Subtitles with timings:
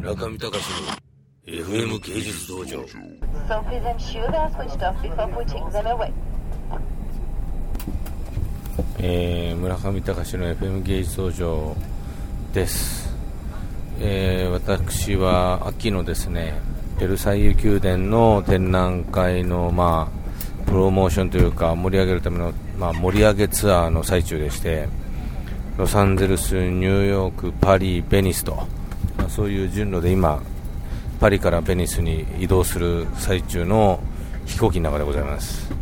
[0.00, 2.78] 村上隆の FM 芸術道場
[3.46, 6.10] So please ensure they are switched off before putting them away.
[8.98, 11.76] えー村上隆の FM 芸術道場
[12.54, 13.14] です、
[14.00, 16.54] えー私は秋のですね
[16.98, 24.88] ベルサイユ宮殿の展覧会の、まあ、プロモーションというか盛り上げるための、まあ、盛り上げツアーの最中でして
[25.76, 28.79] ロサンゼルス、ニューヨーク、パリ、ベニスと、まあ、
[29.30, 30.42] そういう順路で今、
[31.20, 34.00] パリからベニスに移動する最中の
[34.44, 35.72] 飛行機中でございます、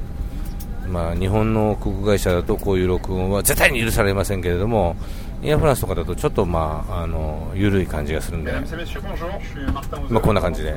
[0.87, 4.97] まあ、日本の航空会社だとこういう録音は絶対に許されませんけれども、
[5.43, 8.61] エアフランスとかだとちょっと、まあ、あの緩い感じがするんで、ま
[10.19, 10.77] あ、こんな感じで。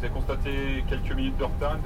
[0.00, 1.76] Vous avez constaté quelques minutes de retard.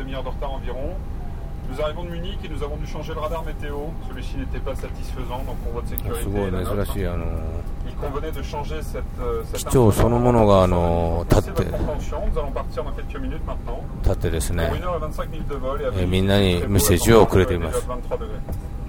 [1.72, 3.76] Nous arrivons de Munich et nous avons dû changer le radar météo.
[4.10, 7.26] Celui-ci n'était pas satisfaisant, donc pour votre す sécurité, ごい et la 珍 nôtre, しい、あの、
[7.88, 10.68] il convenait de changer cette, euh, cette 機長そのものが、あ information.
[10.68, 12.28] の、 Merci 立 de って votre、compréhension.
[12.34, 13.80] Nous allons partir dans quelques minutes maintenant.
[14.04, 16.56] 立ってです Pour ね、 1 heure et 25 minutes de vol et à えー Venise, みんなに
[16.56, 18.40] il fait メッセー beau, ジを la くれてい température ま est す déjà de 23 degrés.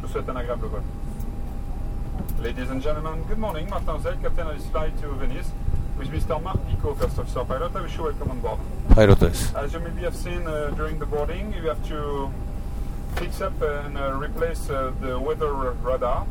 [0.00, 0.80] Je vous souhaite un agréable vol.
[2.42, 3.68] Ladies and gentlemen, good morning.
[3.68, 5.52] Martin Zell, captain of this flight to Venice.
[5.98, 6.40] With Mr.
[6.42, 8.58] Mark Pico, first officer pilot, I wish you welcome on board.
[8.94, 9.52] パイロットです。
[9.54, 12.30] As you maybe have seen uh, during the boarding, you have to
[13.16, 16.26] fix up and uh, replace uh, the weather radar.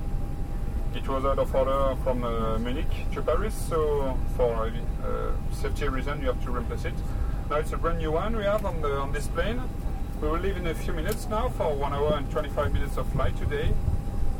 [0.95, 6.19] It was out of order from uh, Munich to Paris, so for uh, safety reason
[6.22, 6.94] you have to replace it.
[7.49, 9.61] Now it's a brand new one we have on, the, on this plane.
[10.22, 13.08] We will leave in a few minutes now for one hour and 25 minutes of
[13.13, 13.73] flight today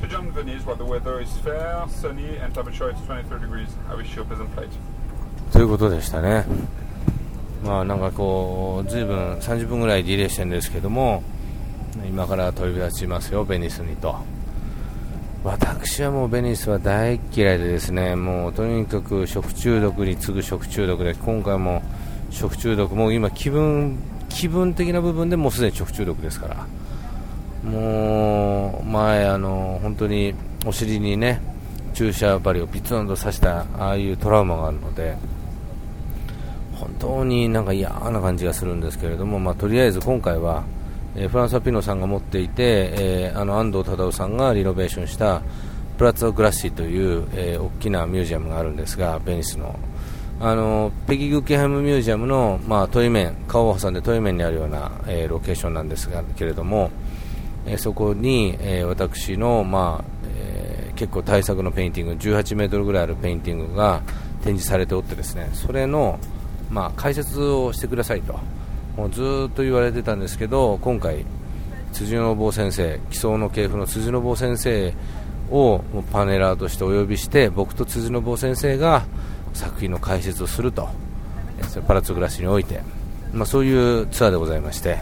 [0.02, 3.70] to join Venice where the weather is fair, sunny and temperature is 23 degrees.
[3.90, 4.70] I wish you a pleasant flight.
[5.52, 6.46] ということでしたね。
[7.64, 11.24] まあなんかこう、ずいぶん30分ぐらいディレイしてるんですけども、
[12.09, 14.17] 今から飛び立ちますよ、ベニスにと。
[15.45, 21.83] 私はもうベニスは大嫌いでですね、もうとにかく食中毒に次ぐ食中毒で、今回も
[22.31, 23.97] 食中毒、もう今気分、
[24.29, 26.67] 気分的な部分でもうすでに食中毒ですから。
[27.65, 30.35] もう前あの本当に
[30.67, 31.41] お尻にね
[31.95, 35.17] 注射針をピツンと刺したああいうトラウマがあるので
[36.75, 40.65] 本当になんか嫌な感じがするんですけれども、まあ、とりあえず今回は、
[41.17, 45.43] えーフランス・アピノさんが持っていて、えーあの安藤忠雄さんがリノベーションした
[45.97, 49.79] プラッツァ・グラッシーという、えー大きなミュージアムがあるんですがベニスの。
[50.41, 56.91] あのペギグッケハムミュージアムの、まあ、トイ面顔を挟んでトイ面にあるような、えーロケーションなんですがけれども、
[57.67, 60.05] えーそこに、えー私の、まあ
[60.37, 64.01] えー結構大作のペインティング18メートルぐらいあるペインティングが
[64.45, 66.21] 展示されておってですねそれの、
[66.71, 68.39] まあ、解説をしてくださいと。
[68.97, 71.25] もうずっと言われてたんですけど今回
[71.93, 74.95] 辻惟雄先生奇想の系譜の辻惟雄先生
[75.51, 75.83] を
[76.13, 79.05] パネラーとしてお呼びして僕と辻惟雄先生が
[79.53, 80.89] 作品の解説をすると。
[81.87, 82.81] パラッツォ・グラッシにおいて、
[83.33, 84.99] まあ、そういうツアーでございまして。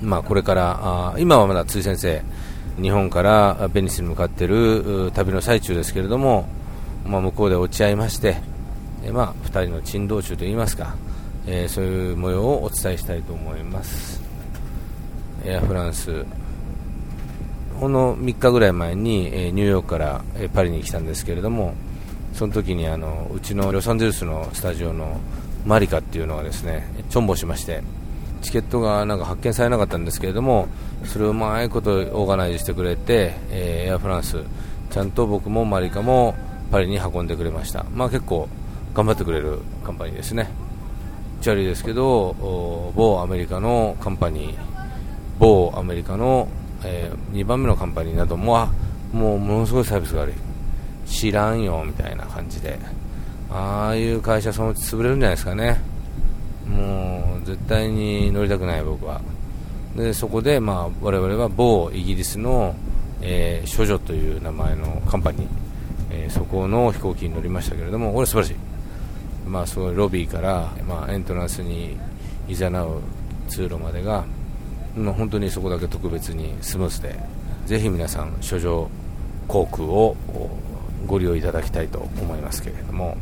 [0.00, 2.22] まあ、これからあ今はまだ辻先生
[2.80, 6.46] 日本からベニスに向かっている旅の最中ですけれども、
[7.04, 8.36] まあ、向こうで落ち合いまして、
[9.12, 10.94] まあ、2人の珍道中といいますか、
[11.50, 14.20] えーそういう模様をお伝えしたいと思います。
[15.46, 16.26] エアフランス。
[17.80, 21.74] ほんの3日ぐらい前に、えニューヨークから、えパリに来たんですけれども
[22.34, 25.20] その時にあのうちのロサンゼルスのスタジオの
[25.64, 27.82] マリカっていうのがですねちょんぼしまして
[28.42, 30.68] チケットがなんか発見されなかったんですけれども
[31.04, 34.42] それをうまいことオーガナイズしてくれて、えエアフランス。
[34.90, 36.34] ちゃんと僕もマリカも
[36.70, 37.86] パリに運んでくれました。
[37.94, 38.48] まあ結構
[38.92, 40.67] 頑張ってくれるカンパニーですね。
[41.40, 44.68] チャリですけど某アメリカのカンパニー
[45.38, 46.48] 某アメリカの、
[46.84, 48.72] え2番目のカンパニーなどもあ
[49.12, 50.34] もうものすごいサービスが悪い。
[51.06, 52.78] 知らんよみたいな感じで。
[53.50, 55.80] ああいう会社そのうち潰れるんじゃないですかね。
[56.66, 59.20] もう絶対に乗りたくない僕は。
[59.96, 62.74] でそこで、まあ、我々は某イギリスの、
[63.22, 65.48] えー処女という名前のカンパニー、
[66.10, 68.67] えーそこの飛行機に乗りましたけれどもこれ素晴らしい。
[69.48, 71.96] まあ、すごいロビーから、まあ、エントランスに
[72.48, 73.00] いざなう
[73.48, 74.24] 通路までが、
[74.96, 77.18] まあ、本当にそこだけ特別にスムースで
[77.66, 78.88] ぜひ皆さん処女
[79.46, 80.16] 航空を
[81.06, 83.16] ご利用いただきたいと思いますけれども、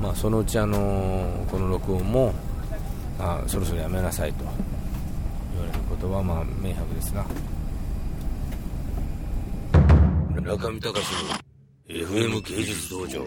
[0.00, 2.32] まあ、そのうち、あのこの録音も
[3.18, 4.44] あそろそろやめなさいと
[5.54, 7.24] 言われることは、まあ、明白ですな。
[10.42, 11.46] 中見隆の
[11.88, 13.26] FM 芸術道場。